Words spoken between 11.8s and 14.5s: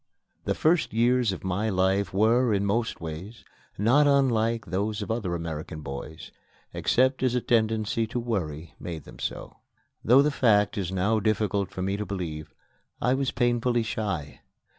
me to believe, I was painfully shy.